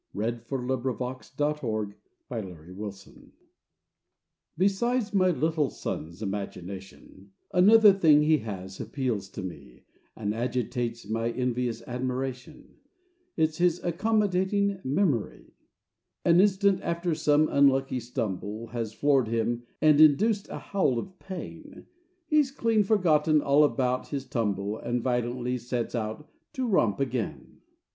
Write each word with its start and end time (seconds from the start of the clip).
HIS 0.15 0.39
MEMORY 0.49 1.93
Besides 4.57 5.13
my 5.13 5.29
little 5.29 5.69
son's 5.69 6.23
imagination, 6.23 7.33
Another 7.53 7.93
thing 7.93 8.23
he 8.23 8.39
has 8.39 8.79
appeals 8.81 9.29
to 9.29 9.43
me 9.43 9.83
And 10.15 10.33
agitates 10.33 11.07
my 11.07 11.29
envious 11.29 11.83
admiration 11.85 12.77
It's 13.37 13.59
his 13.59 13.79
accommodating 13.83 14.79
memory. 14.83 15.53
An 16.25 16.41
instant 16.41 16.81
after 16.81 17.13
some 17.13 17.47
unlucky 17.47 17.99
stumble 17.99 18.69
Has 18.69 18.93
floored 18.93 19.27
him 19.27 19.67
and 19.83 20.01
induced 20.01 20.49
a 20.49 20.57
howl 20.57 20.97
of 20.97 21.19
pain, 21.19 21.85
He's 22.25 22.49
clean 22.49 22.81
forgotten 22.83 23.39
all 23.39 23.63
about 23.63 24.07
his 24.07 24.25
tumble 24.25 24.79
And 24.79 25.03
violently 25.03 25.59
sets 25.59 25.93
out 25.93 26.27
to 26.53 26.67
romp 26.67 26.99
again. 26.99 27.61